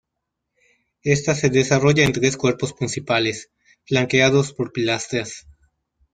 [1.03, 3.51] Ésta se desarrolla en tres cuerpos principales
[3.85, 5.45] flanqueados por pilastras.